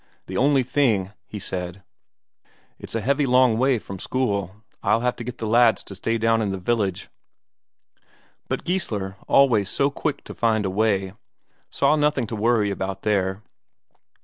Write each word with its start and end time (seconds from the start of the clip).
"The 0.25 0.35
only 0.35 0.63
thing," 0.63 1.13
he 1.27 1.37
said, 1.37 1.83
"it's 2.79 2.95
a 2.95 3.01
heavy 3.01 3.27
long 3.27 3.59
way 3.59 3.77
from 3.77 3.99
school: 3.99 4.55
I'll 4.81 5.01
have 5.01 5.15
to 5.17 5.23
get 5.23 5.37
the 5.37 5.45
lads 5.45 5.83
to 5.83 5.93
stay 5.93 6.17
down 6.17 6.41
in 6.41 6.49
the 6.51 6.57
village." 6.57 7.07
But 8.47 8.65
Geissler, 8.65 9.15
always 9.27 9.69
so 9.69 9.91
quick 9.91 10.23
to 10.23 10.33
find 10.33 10.65
a 10.65 10.71
way, 10.71 11.13
saw 11.69 11.95
nothing 11.95 12.25
to 12.25 12.35
worry 12.35 12.71
about 12.71 13.05
here. 13.05 13.43